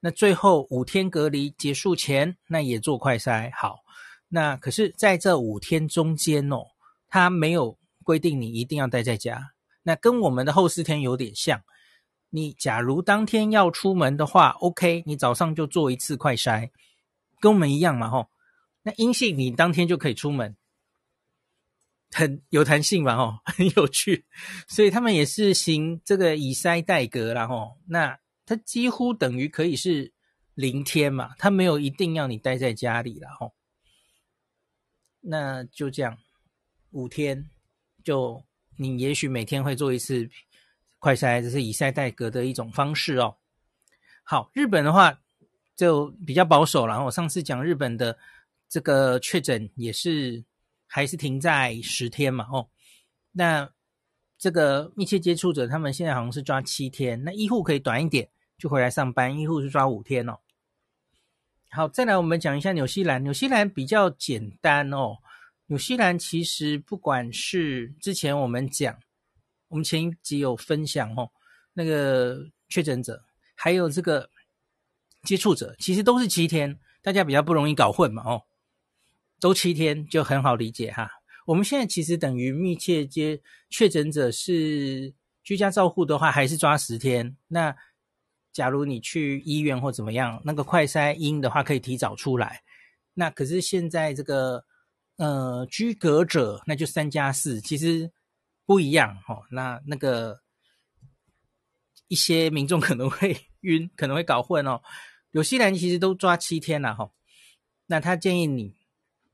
[0.00, 3.50] 那最后五天隔离结束前，那也做快筛。
[3.56, 3.78] 好，
[4.28, 6.66] 那可是在这五天中间哦，
[7.08, 9.54] 他没有规定你一定要待在家。
[9.82, 11.64] 那跟我们的后四天有点像。
[12.30, 16.70] 你假如当天要出门的话，OK，你早上就做一次快筛，
[17.40, 18.28] 跟我们一样嘛，吼。
[18.82, 20.56] 那阴性你当天就可以出门，
[22.10, 24.26] 很有弹性嘛，吼， 很有趣。
[24.66, 27.78] 所以他们也是行这个以筛代隔啦，吼。
[27.86, 30.12] 那它几乎等于可以是
[30.54, 33.54] 零天嘛，它没有一定要你待在家里了吼。
[35.20, 36.18] 那就这样，
[36.90, 37.48] 五天
[38.04, 38.40] 就
[38.76, 40.30] 你也许每天会做一次
[41.00, 43.34] 快筛，这是以筛代隔的一种方式哦。
[44.22, 45.18] 好，日本的话
[45.74, 47.04] 就比较保守了。
[47.04, 48.16] 我上次讲日本的
[48.68, 50.44] 这个确诊也是
[50.86, 52.68] 还是停在十天嘛，哦，
[53.32, 53.68] 那。
[54.36, 60.38] 这个密切接触者，他们现在好像是抓七天，那医护可以短一点就回来上班，医护是抓五天哦。
[61.70, 65.16] 好，再来我们讲一下纽西兰，纽西兰比较简单哦。
[65.66, 68.98] 纽西兰其实不管是之前我们讲，
[69.68, 71.30] 我们前一集有分享哦，
[71.72, 73.24] 那个确诊者
[73.54, 74.28] 还有这个
[75.22, 78.42] 接触者，其实都是七天，大家比较不容易搞混嘛哦，
[79.40, 81.10] 都七天就很好理解哈。
[81.46, 87.36] 我们现在其实等于密切接确诊者是居家照护的话，还是抓十天。
[87.48, 87.74] 那
[88.52, 92.62] 假如你去医院或怎么样，那个快筛阴的话可以提早出来。
[93.14, 94.64] 那可是现在这个
[95.16, 98.10] 呃居隔者，那就三加四，其实
[98.66, 99.44] 不一样哦。
[99.50, 100.40] 那那个
[102.08, 104.80] 一些民众 可能会晕，可能会搞混哦。
[105.32, 107.10] 纽西兰其实都抓七天了哈。
[107.86, 108.74] 那他建议你，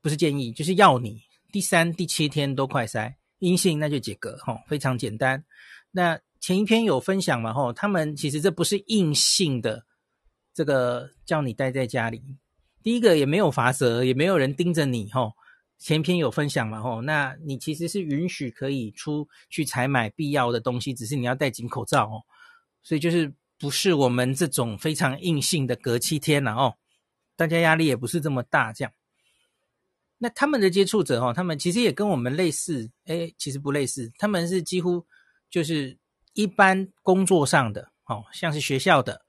[0.01, 1.21] 不是建议，就是要你。
[1.51, 5.43] 第三、第七天都快筛阴性，那就解隔，吼，非常简单。
[5.91, 9.85] 那前一篇有分享嘛，吼，他们其实这不是硬性的，
[10.53, 12.21] 这个叫你待在家里。
[12.83, 15.33] 第一个也没有罚则，也没有人盯着你，吼。
[15.81, 22.21] 前篇有分享嘛，吼，那你其实是允许可以出去采买必要的东西，只是你要戴紧口罩哦。
[22.83, 26.75] 所以就是不是我们这种非常硬性的隔七天了哦，
[27.35, 28.93] 大家压力也不是这么大，这样。
[30.19, 35.03] 那他们的接触者哈，他们其实也跟我们类似，诶，其实不类似，他们是几乎
[35.49, 35.97] 就是
[36.33, 39.25] 一般工作上的，哦，像是学校的、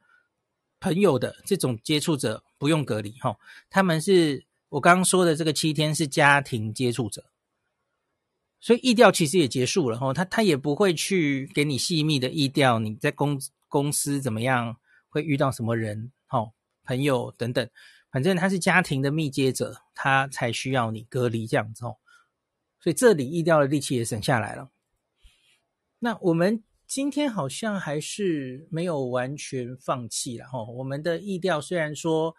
[0.80, 3.34] 朋友的这种接触者不用隔离哈。
[3.70, 7.26] 他们是我刚刚说的这个七天是家庭接触者，
[8.58, 10.14] 所以疫调其实也结束了哈。
[10.14, 14.74] 他他也不会去给你细密的疫调，你在公公司怎么样，
[15.10, 16.50] 会遇到什么人，哈，
[16.84, 17.68] 朋友等等。
[18.10, 21.98] 反正他是家庭的密接者，他才需要你隔离这样子哦。
[22.80, 24.70] 所以这里疫调的力气也省下来了。
[25.98, 30.64] 那我们今天好像还是没有完全放弃了哈。
[30.64, 32.34] 我们的疫调虽然说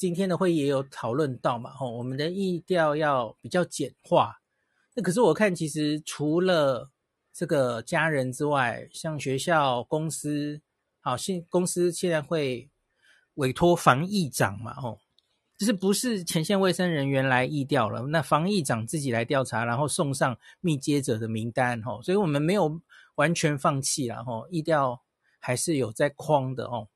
[0.00, 4.40] 今天的会议也有讨论到嘛吼，我们的疫调要比较简化。
[4.94, 6.90] 那可是我看其实除了
[7.34, 10.62] 这个家人之外，像学校、公司，
[11.02, 12.70] 好，现公司现在会。
[13.34, 14.98] 委托防疫长嘛，吼，
[15.56, 22.82] 就是不是前线卫生人员来疫调了，那防疫长自己来调查，然后送上密接者的名单，吼，所以我们没有
[23.14, 25.00] 完全放弃了，吼，疫调
[25.38, 26.88] 还是有在框的，哦，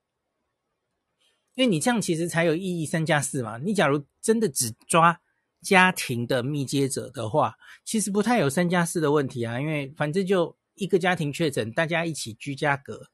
[1.55, 5.21] 因为你这样其实才有意义，三加四嘛，你假如真的只抓
[5.63, 13.09] 家庭的密接者的话，其实不太有三加四的问题啊，因为反正就一个家庭确诊，大家一起居家隔，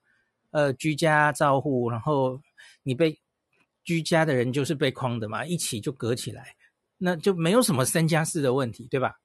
[0.50, 2.40] 呃，居家照护，然后。
[2.82, 3.20] 你被
[3.84, 6.56] 居家的人就是被框的嘛，一起就隔起来，
[6.96, 9.20] 那就没有什么三加四的问题，对吧？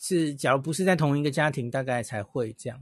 [0.00, 2.80] 是，假如不是在同一个家庭，大概才会这样。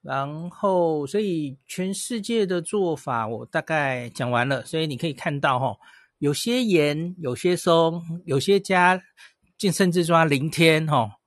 [0.00, 5.76] 然后所以全世界的做法我大概讲完了，所以你可以看到哈，
[6.18, 9.02] 有些严，有些松，有些加，
[9.72, 11.18] 甚至抓零天哈，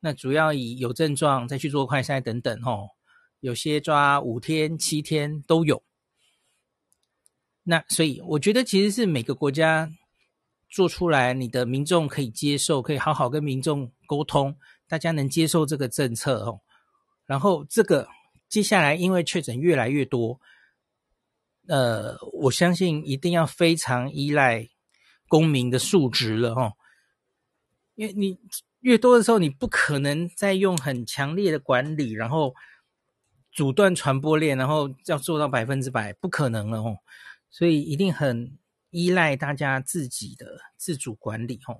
[0.00, 2.88] 那主要以有症状再去做快筛等等哈。
[3.40, 5.82] 有些抓五天、七天都有，
[7.64, 9.92] 那所以我觉得其实是每个国家
[10.70, 14.56] 做出来，你的民众可以接受，可以好好跟民众沟通，
[14.86, 16.60] 大家能接受这个政策哦。
[17.32, 18.06] 然后这个
[18.50, 20.38] 接下来因为确诊越来越多，
[21.66, 24.68] 呃，我相信一定要非常依赖
[25.28, 26.74] 公民的素质了哦，
[27.94, 28.38] 因为你
[28.80, 32.54] 越多的时候，你不可能再用很强烈的管理，然后。
[33.54, 36.96] 阻断传播链，然后要做到百分之百，不可能了哦。
[37.50, 38.56] 所以一定很
[38.88, 41.76] 依赖大家自己的自主管理哦，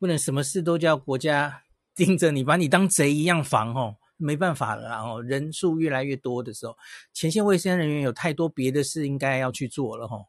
[0.00, 1.62] 不能什么事都叫国家
[1.94, 3.94] 盯着你，把你当贼一样防哦。
[4.16, 6.76] 没办法了，然后人数越来越多的时候，
[7.12, 10.26] 前线卫生人员有太多别的事应该要去做了吼，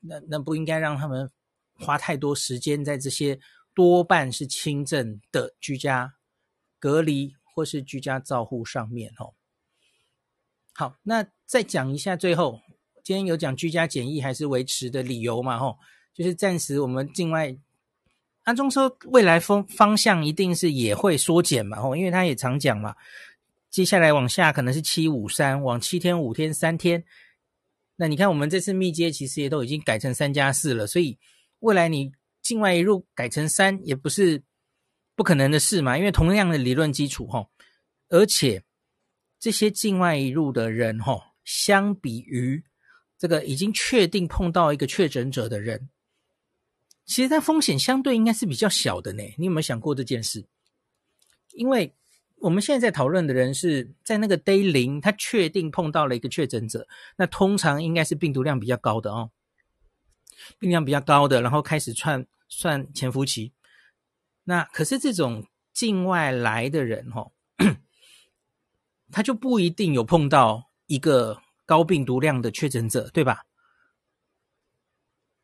[0.00, 1.30] 那那不应该让他们
[1.74, 3.38] 花太多时间在这些
[3.74, 6.14] 多半是轻症的居家
[6.78, 9.34] 隔离或是居家照护上面哦。
[10.74, 12.60] 好，那再讲一下最后，
[13.04, 15.58] 今天有讲居家检疫还是维持的理由嘛？
[15.58, 15.78] 吼，
[16.12, 17.58] 就是暂时我们境外。
[18.46, 22.94] 安中说，未来方方向一定是也会缩减嘛，吼，因为他也常讲嘛，
[23.70, 27.02] 接下来往下可能是七五三，往七天、五天、三天。
[27.96, 31.18] 那你看，我们这次密接其实也都已经改成三加四了，所以
[31.58, 34.40] 未来你境外一入改成三也不是
[35.16, 37.50] 不可能的事嘛，因为同样的理论基础，吼，
[38.10, 38.62] 而且
[39.40, 42.62] 这些境外一入的人，吼，相比于
[43.18, 45.88] 这个已经确定碰到一个确诊者的人。
[47.06, 50.44] 其实它风险相对应该是比较小的呢，你有没有想过这件事？
[51.52, 51.94] 因为
[52.38, 59.30] 我们现在在讨论的人是在那个 day 零，他确定碰到了一个确诊者，那通常应该是病毒量比较高的哦，
[60.58, 63.52] 病量比较高的，然后开始串算潜伏期。
[64.44, 67.32] 那可是这种境外来的人哦，
[69.10, 73.44] 他就不一定有碰到一个高病毒量的确诊者，对吧？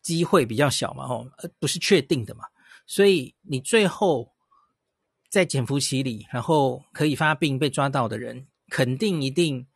[0.03, 2.45] 机会比较小嘛，吼，呃，不是确定的嘛，
[2.87, 4.33] 所以你最后
[5.31, 9.67] 在潜伏期里，然后可以发病被抓到的人，肯定一定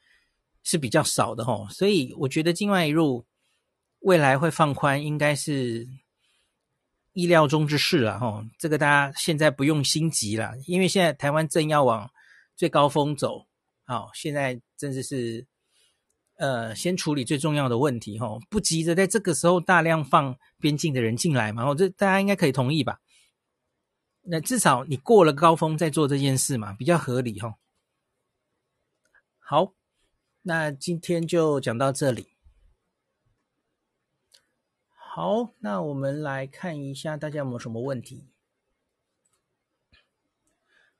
[0.65, 3.25] 是比较少的，吼，所以我觉得境外移入
[4.01, 5.89] 未来会放宽，应该是
[7.13, 12.11] 意料中之事了，吼，这个大家现在不用心急了，因为现在台湾正要往
[12.57, 13.47] 最高峰走，
[13.85, 15.47] 好，现在真的是。
[16.37, 23.01] 呃，先处理最重要的问题，吼，不急着在这个时候大量放边境的人进来嘛，吼，这大家应该可以同意吧？
[24.23, 27.55] 那至少你过了高峰再做这件事嘛，比较合理，吼。
[29.39, 29.73] 好，
[30.43, 32.27] 那今天就讲到这里。
[34.95, 38.27] 好，那我们来看一下大家有没有什么问题。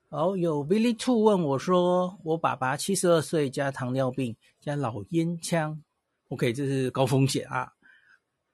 [0.09, 5.81] 好，有 Billy Two 问我说：“我爸爸七十二岁，加糖尿病，加老烟枪
[6.29, 7.71] ，OK，这是高风险啊。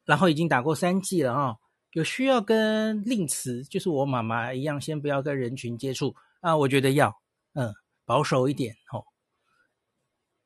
[0.05, 1.57] 然后已经打过三剂了啊，
[1.92, 6.55] 有需要跟令慈，就是我妈妈一样，先不要跟人群接触啊。
[6.55, 7.18] 我觉得要，
[7.55, 7.72] 嗯，
[8.05, 9.03] 保守一点哦，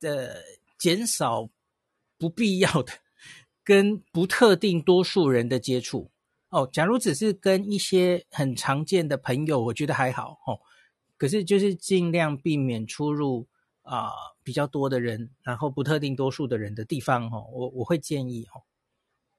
[0.02, 0.36] 呃，
[0.78, 1.50] 减少
[2.16, 2.92] 不必要的
[3.64, 6.12] 跟不特定多数人的接触
[6.50, 6.70] 哦。
[6.72, 10.60] 假如只是跟一些很常见的朋友，我觉得还好哦。”
[11.18, 13.48] 可是就是尽量避免出入
[13.86, 17.46] 啊、比较多的人，然后不特定多数的人的地方哦。
[17.52, 18.60] 我我会建议哦，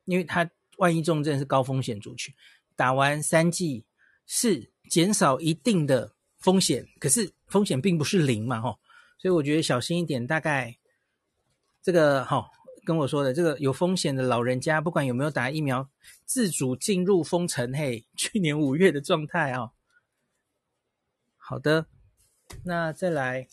[0.06, 2.34] 因为他万一重症是高风险族群，
[2.76, 3.86] 打完三剂
[4.26, 8.80] 是减少一定的风险，可是风险并不是零嘛哈。
[9.20, 10.26] 所以我觉得小心一点。
[10.26, 10.78] 大概
[11.82, 12.50] 这个哈
[12.86, 15.90] 跟我说的这个有风险的老人家，不管有没有打疫苗，
[16.26, 19.72] 自主进入封城嘿，去年五月的状态啊。
[21.36, 21.88] 好的，
[22.64, 23.48] 那再来，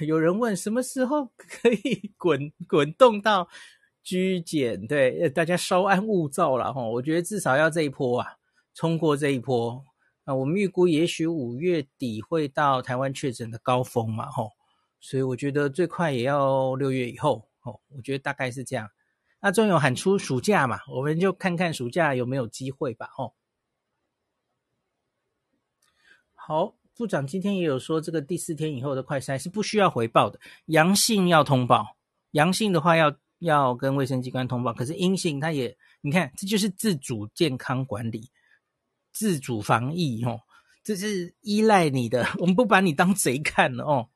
[0.00, 3.48] 有人问什么时候可 以滚滚动到
[4.02, 4.86] 居检？
[4.86, 6.82] 对，大家稍安勿躁了哈。
[6.82, 8.36] 我觉得至少要这一波啊，
[8.74, 9.84] 冲过这一波
[10.24, 10.34] 啊。
[10.34, 14.52] 我们预估也许五月底会到台湾确诊的高峰嘛，吼。
[15.00, 18.90] 所以我觉得最快也要六月以后，哦，我觉得大概是这样。
[19.40, 23.34] 那终有喊出暑假嘛，我们就看看暑假有没有机会吧，吼。
[26.34, 31.98] 好，部长今天也有说，这个第四天以后的快筛是不需要回报的，阳性要通报，
[32.30, 38.30] 阳性的话要要跟卫生机关通报，可是阴性他也，你看这就是自主健康管理、
[39.12, 40.40] 自主防疫哦，
[40.82, 44.08] 这是依赖你的，我们不把你当贼看哦，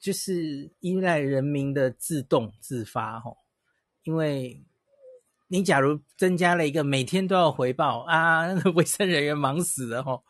[0.00, 3.36] 就是依赖人民的自动自发哦，
[4.04, 4.64] 因为
[5.48, 10.22] 你假如增加了一个每天都要回报啊，卫生人员忙死了哦。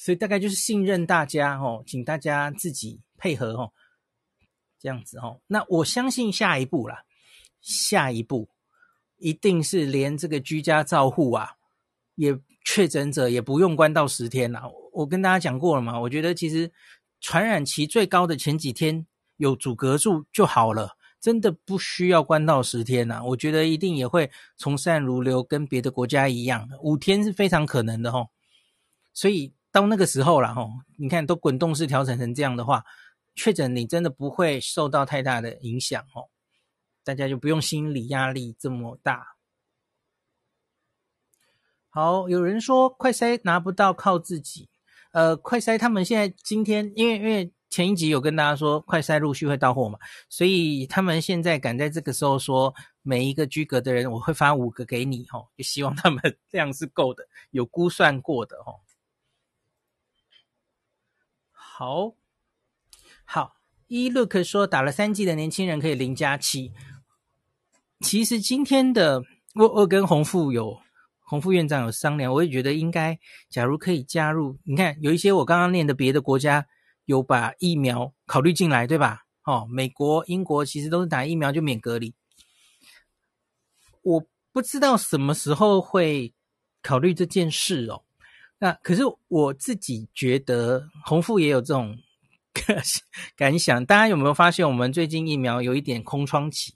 [0.00, 3.72] 所以大概就是信任大家哦，请大家自己配合哦，
[4.78, 5.40] 这样子哦。
[5.48, 7.02] 那我相信下一步啦，
[7.60, 8.48] 下一步
[9.16, 11.56] 一定是连这个居家照护啊，
[12.14, 14.62] 也确诊者也不用关到十天啦。
[14.92, 16.72] 我跟大家讲过了嘛，我觉得其实
[17.20, 19.04] 传染期最高的前几天
[19.36, 23.20] 有阻隔住就好了，真的不需要关到十天呐。
[23.24, 28.28] 我觉得一定也会从善如流，跟别的国家一样，五天是非常可能的哦。
[29.12, 29.57] 所以。
[29.80, 32.84] 到那个时候了吼，你看都滚动式调整成这样的话，
[33.36, 36.26] 确诊你真的不会受到太大的影响哦，
[37.04, 39.36] 大家就不用心理压力这么大。
[41.90, 44.68] 好，有人说快筛拿不到靠自己，
[45.12, 49.98] 呃，快筛他们现在今天，因为因为前一集有跟大家说，快筛陆续会到货嘛，
[50.28, 56.20] 所以他们现在赶在这个时候说，每一个居格的人我会发五个给你，吼，就希望他们
[56.50, 58.80] 这样是够的，有估算过的，吼。
[61.78, 62.16] 好，
[63.24, 63.54] 好，
[63.86, 66.72] 一 look 说打了三剂的年轻人可以零加七。
[68.00, 69.22] 其实今天的
[69.54, 70.80] 我我跟洪副有
[71.20, 76.66] 洪副院长有商量，我也觉得应该，假如可以加入，你看有一些我刚刚念的别的国家
[77.04, 79.26] 有把疫苗考虑进来，对吧？
[79.44, 82.12] 哦，美国、英国其实都是打疫苗就免隔离。
[84.02, 86.34] 我不知道什么时候会
[86.82, 88.02] 考虑这件事哦。
[88.58, 91.96] 那可是我自己觉得洪富也有这种
[93.36, 96.72] 感想，大家有没有发现我们最近疫苗有一点空窗期？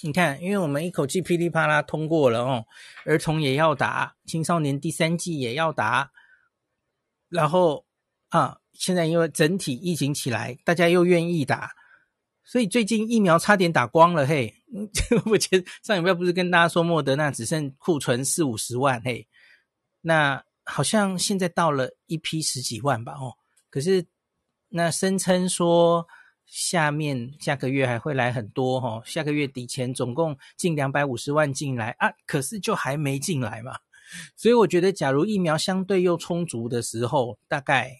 [0.00, 2.66] 你看，因为我们一口气噼里啪啦通过了哦，
[3.04, 6.12] 儿童也要打，青少年第三季也要打，
[7.28, 7.84] 然后
[8.28, 11.72] 啊，现在因为整体疫情起来，大家又愿意打，
[12.44, 14.54] 所以最近疫苗差点打光了嘿。
[15.26, 19.26] 我前上礼拜不是跟大家说莫德纳只剩库存四五十万嘿，
[20.00, 23.36] 那好像现在到了一批十几万吧哦，
[23.70, 24.06] 可是
[24.68, 26.06] 那声称说。
[26.50, 33.80] 下面下个月还会来很多哈，下个月底前总共近两百五十万进来啊，可是就还没进来嘛，
[34.34, 37.94] 所以我觉得假如疫苗相对又充足的时候，大概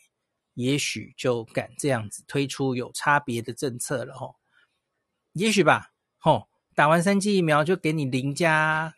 [0.54, 4.34] 也许就敢这样子推出有差别的政策了哈，
[5.34, 8.94] 也许吧，吼，打完三剂疫苗就给你零加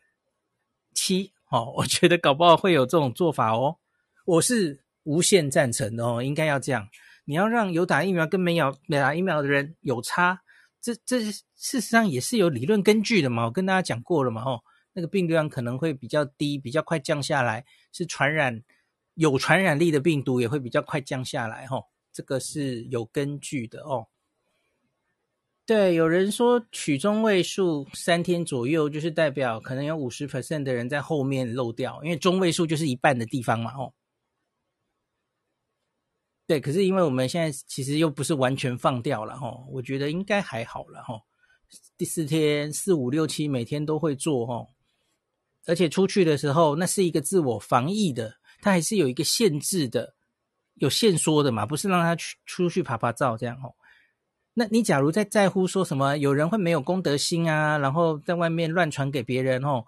[0.95, 3.77] 七，哦，我觉得搞不好会有这种做法哦，
[4.25, 6.89] 我是无限赞成的哦，应该要这样。
[7.25, 10.43] 你要让有打疫苗跟没有没打疫苗的人有差，
[10.81, 13.45] 这这事实上也是有理论根据的嘛。
[13.47, 14.61] 我跟大家讲过了嘛，吼，
[14.93, 18.63] 那个病毒量可能会比较低，比较快降下来，是传染
[19.15, 24.07] 有传染力的病毒也会比较快降下来，吼，这个是有根据的哦。
[25.71, 33.95] 对，有人说取中位数三天左右，就是代表可能有五十 percent 的人在后面漏掉，因为中位数就是一半的地方嘛，哦。
[36.45, 41.21] 对，可是因为我们现在其实又不是完全放掉了哈，我觉得应该还好了哈。
[41.97, 44.67] 第四天四五六七每天都会做哈，
[45.67, 50.17] 而且出去的时候那是一个自我防疫的，它还是有一个限制的，
[50.75, 53.77] 有限缩的嘛，不是让他去出去爬爬照这样哦。
[54.55, 59.85] 那你假如在在乎说什么有人会没有公德心啊，然后在外面乱传给别人哦，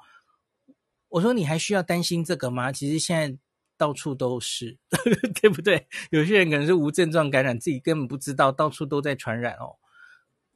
[1.08, 2.72] 我说你还需要担心这个吗？
[2.72, 3.38] 其实现在。
[3.78, 4.78] 到处都是，
[5.40, 5.88] 对不对？
[6.10, 9.74] 有些人可能是无症状感染，自己根本不知道，到处都在传染哦。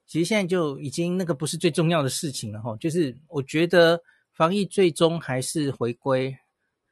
[0.07, 4.01] 其实现在就已经那个不是最重要的事情了哈，就是我觉得
[4.33, 6.39] 防疫最终还是回归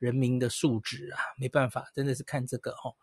[0.00, 2.96] 人民的素质啊，没办法，真的是看这个哦。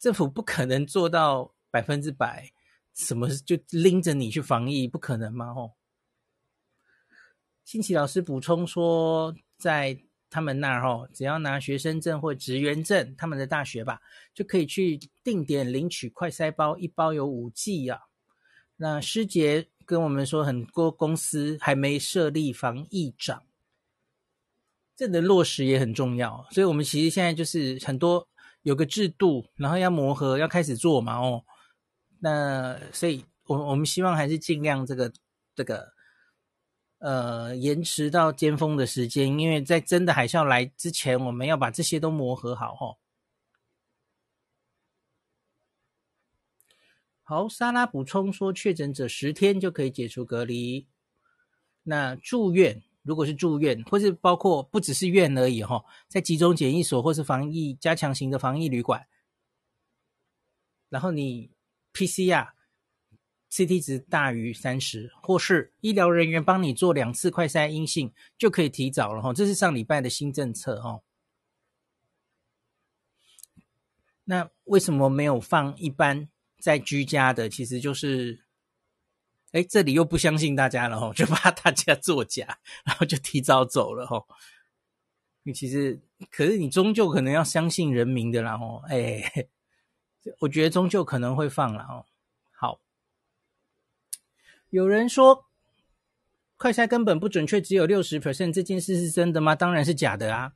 [0.00, 2.50] 政府不可能做到百分之百，
[2.94, 5.46] 什么就拎着你去防疫，不可能吗？
[5.50, 5.72] 哦。
[7.64, 10.00] 新奇老师补充说，在。
[10.30, 14.00] 他们那儿哈，只要拿学生证或职员证，他们的大学吧，
[14.34, 18.00] 就可以去定点领取快筛包，一包有五剂啊。
[18.74, 23.44] 那师姐跟我们说，很多公司还没设立防疫长，
[24.96, 26.44] 这的落实也很重要。
[26.50, 28.28] 所以，我们其实现在就是很多
[28.62, 31.16] 有个制度，然后要磨合，要开始做嘛。
[31.20, 31.44] 哦，
[32.24, 35.12] 那所以我我们希望还是尽量这个
[35.54, 35.92] 这个。
[36.98, 42.96] 呃，延迟到尖峰的时间，因为在真的海啸来之前，我们要把这些都磨合好齁。
[47.22, 50.88] 好，莎拉补充说，确诊者十天就可以解除隔离。
[51.82, 59.06] 那住院，如果是住院，或是包括不只是院而已齁，在集中检疫所或是防疫加强型的防疫旅馆，
[60.88, 61.50] 然后你
[61.94, 62.48] PCR。
[63.50, 69.32] CT 值大于三十，或是医疗人员帮你做两次快筛阴性，就可以提早了哈。
[69.32, 71.02] 这是上礼拜的新政策哈。
[74.24, 76.28] 那为什么没有放一般
[76.58, 77.48] 在居家的？
[77.48, 78.44] 其实就是，
[79.52, 84.20] 哎，这里又不相信大家了哈，就怕大家作假，然后就提早走了哈。
[85.44, 88.82] 你其实，可是你终究可能要相信人民的啦哈。
[88.88, 89.46] 哎，
[90.40, 92.06] 我觉得终究可能会放了哦。
[92.52, 92.80] 好
[94.70, 95.46] 有人说
[96.56, 99.54] 快筛根本不准确，只有六十 percent，这件事是真的吗？
[99.54, 100.52] 当然是假的啊！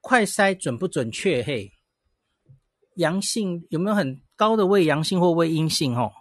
[0.00, 1.42] 快筛准不准确？
[1.42, 1.72] 嘿，
[2.94, 5.94] 阳性有没有很高的伪阳性或伪阴性？
[5.96, 6.12] 哦，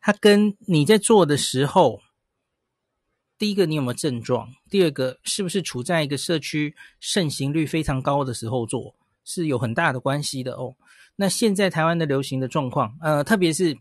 [0.00, 2.02] 它跟你在做的时候，
[3.38, 4.52] 第一个你有没有症状？
[4.68, 8.94] 第二个是不是处在一个社区盛行率非常高的时候做？
[9.24, 10.76] 是有很大的关系的哦。
[11.16, 13.76] 那现在台湾的流行的状况，呃，特别是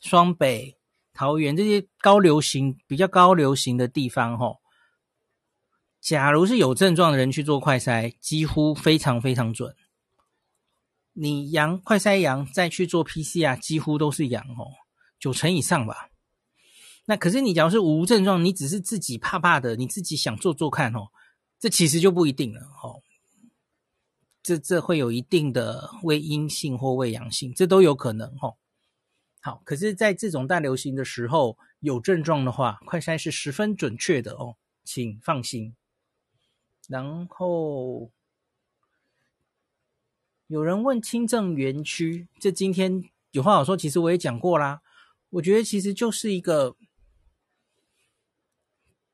[0.00, 0.78] 双北、
[1.12, 4.58] 桃园这些高流行、比较高流行的地方，吼，
[6.00, 9.74] 假如是有症状的人去做快筛，几乎非常非常准。
[11.12, 14.70] 你阳快筛阳再去做 PCR，几乎都是阳哦，
[15.18, 16.08] 九成以上吧。
[17.06, 21.08] 那可是你假如是无症状，你只是自己怕怕的，你自己想做做看哦，
[21.58, 23.02] 这其实就不一定了哦。
[24.48, 28.56] 这这会有一定的伪阴性或伪阳性，这都有可能哦。
[29.42, 35.76] 好，可是，在这种大流行的时候，有症状的话，快筛是十分准确的哦，请放心。
[36.88, 38.10] 然后
[40.46, 44.80] 有人问轻症园区，这今天有话好说，其实我也讲过啦。
[45.28, 46.74] 我觉得其实就是一个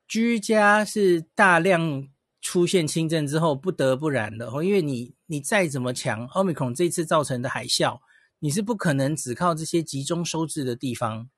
[0.07, 2.07] 居家是大量。
[2.41, 7.99] 出现轻症之后不得不然的哦，因为你你再怎么强，Omicron 这次造成的海啸，
[8.39, 11.29] 你是不可能只靠这些集中收治的地方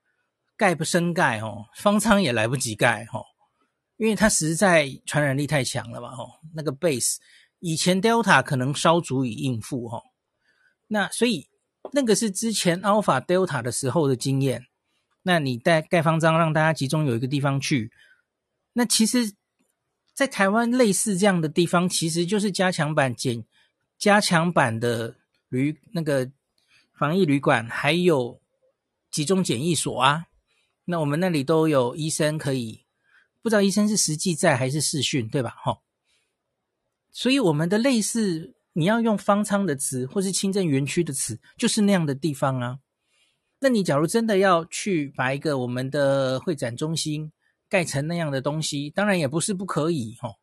[0.56, 3.24] 盖不胜盖哦，方舱也来不及盖哦，
[3.96, 7.16] 因为它实在传染力太强了嘛哦，那个 base
[7.60, 10.02] 以前 Delta 可能稍足以应付哦，
[10.86, 11.48] 那所以
[11.92, 14.66] 那个是之前 Alpha Delta 的时候的经验，
[15.22, 17.92] 那你带盖方舱让大家集中有一个地方去，
[18.72, 19.34] 那其实。
[20.14, 23.44] 在台湾类似这样的地方，其实就是加强版检、
[23.98, 25.16] 加强版的
[25.48, 26.30] 旅那个
[26.94, 28.40] 防疫旅馆，还有
[29.10, 30.26] 集中检疫所啊。
[30.84, 32.84] 那我们那里都有医生可以，
[33.42, 35.54] 不知道医生是实际在还是视讯，对吧？
[35.62, 35.78] 哈。
[37.10, 42.78] 所以我们的类似，你要用方舱的词，或是轻症园区的词，就是那样的地方啊。
[43.58, 47.32] 那你假如真的要去把一个我们的会展中心，
[47.68, 50.36] 盖成那样的东西，当然也不是不可以哦。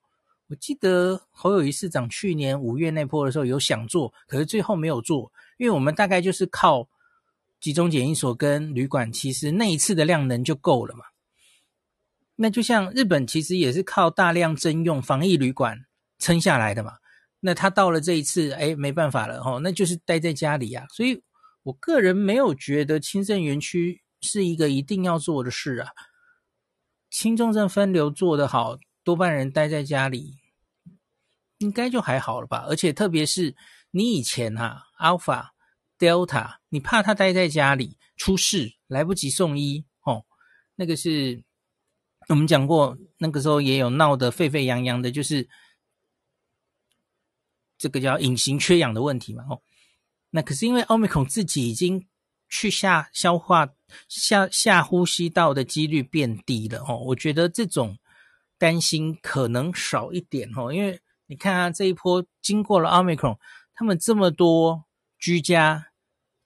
[0.47, 6.87] 我记得侯友宜市长去年五月那波的时候有想做，可是最后没有做，因为我们大概就是靠
[7.59, 11.05] 集中检疫所跟旅馆，其实那一次的量能就够了嘛。
[12.35, 15.85] 那就像日本其实也是靠大量征用防疫旅馆
[16.19, 16.97] 撑下来的嘛。
[17.39, 20.85] 那他到了这一次，哎，没办法了哦，那就是待在家里啊。
[20.91, 21.23] 所以
[21.63, 25.89] 我个人没有觉得轻症园区是一个一定要做的事啊。
[27.09, 30.33] 轻重症分流做得好，多半人待在家里，
[31.59, 32.65] 应该就还好了吧？
[32.67, 33.55] 而且特别是
[33.91, 35.49] 你以前哈、啊、Alpha、
[35.97, 40.25] Delta，你怕他待在家里出事，来不及送医哦。
[40.75, 41.41] 那个是
[42.27, 45.47] 我们讲过，那个时候也有闹得沸沸扬扬的，就是
[47.77, 49.45] 这个叫隐形缺氧的问题嘛。
[49.49, 49.61] 哦，
[50.31, 52.05] 那可是因为 Omicron 自己已经。
[52.47, 53.67] 去下消化
[54.07, 57.97] 下下呼吸道的几率变低了哦，我觉得这种
[58.57, 63.37] 担心可能少一点哦，因为你看啊，这一波经过了 Omicron，
[63.73, 64.85] 他们这么多
[65.17, 65.91] 居家，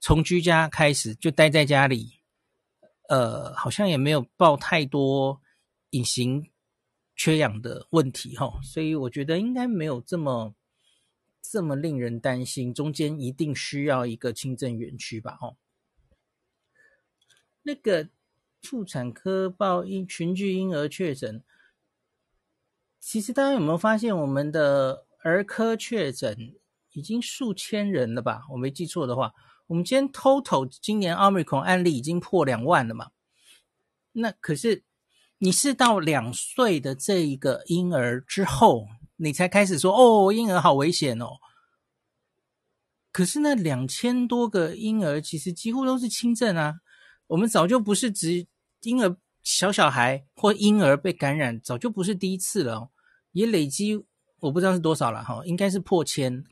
[0.00, 2.20] 从居家开始就待在家里，
[3.08, 5.40] 呃，好像也没有报太多
[5.90, 6.50] 隐形
[7.14, 10.54] 缺氧的问题哈，所以我觉得应该没有这么
[11.42, 15.56] 这么令人担心，中间一定需要一个轻症园区吧，哦。
[17.62, 18.08] 那个
[18.62, 21.44] 妇产科报婴群聚婴儿确诊，
[23.00, 26.54] 其实大家有没有发现，我们的儿科确诊
[26.92, 28.42] 已经数千人了吧？
[28.52, 29.32] 我没记错的话，
[29.66, 33.08] 我们今天 total 今年 Omicron 案例已经破两万了嘛？
[34.12, 34.84] 那可是
[35.38, 38.86] 你是到两岁的这一个婴儿之后，
[39.16, 41.38] 你才开始说哦，婴儿好危险哦。
[43.12, 46.74] 可是那两千多个婴儿其实几乎都是轻症啊。
[47.28, 48.46] 我们早就不是只
[48.82, 49.16] 婴儿、
[49.52, 52.90] 小小孩或婴儿被感染，早就不是第一次了，
[53.32, 53.96] 也累积
[54.38, 56.44] 我不知道是多少了哈，应该是破千，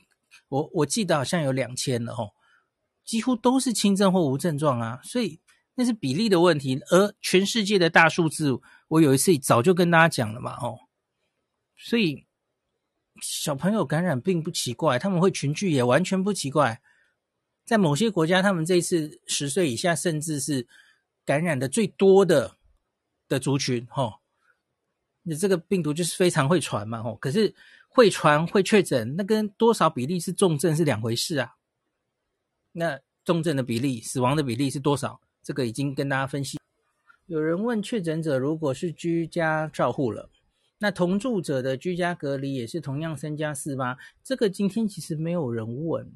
[0.49, 2.25] 我我记得好像有两千了哈，
[3.05, 5.41] 几乎都是轻症或无症状啊，所以
[5.77, 10.77] 那是比例的问题，而全世界的大数字，我有一次早就跟大家讲了嘛哦，
[11.77, 12.27] 所以
[13.23, 16.81] 小朋友感染并不奇怪，他们会群聚也完全不奇怪。
[17.65, 20.67] 在某些国家，他们这一次十岁以下，甚至是
[21.25, 22.58] 感染的最多的
[23.29, 24.21] 的族群，吼，
[25.23, 27.17] 你这个病毒就是非常会传嘛，吼。
[27.17, 27.55] 可是
[27.89, 31.57] 会传会确诊，那跟多少比例是重症是两回事啊。
[32.73, 35.21] 那重症的比例、死亡的比例是多少？
[35.43, 36.59] 这个已经跟大家分析。
[37.27, 40.31] 有人问，确诊者如果是居家照护了，
[40.79, 43.97] 那同住者的居家隔离也是同样三加四吗？
[44.23, 46.11] 这个今天其实没有人问。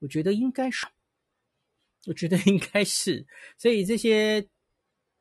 [0.00, 0.86] 我觉得应该是，
[2.06, 3.26] 我觉得应该是，
[3.58, 4.46] 所以这些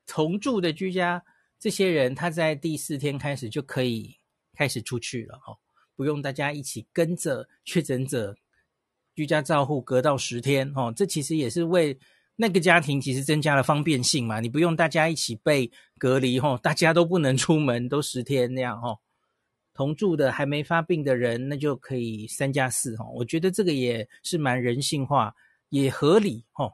[0.08, 1.24] 同住的居家
[1.60, 4.18] 这些人，他在第四天开始就可以
[4.56, 5.60] 开始出去了哦，
[5.96, 8.36] 不用大家一起跟着确诊者
[9.14, 12.00] 居家照护隔到十天，哦，这其实也是为
[12.38, 19.00] 那个家庭其实增加了方便性嘛，你不用大家一起被隔离，吼，大家都不能出门，都十天那样，吼，
[19.74, 25.36] 同住的还没发病的人，那就可以三加四，吼，我觉得这个也是蛮人性化，
[25.70, 26.74] 也合理，吼。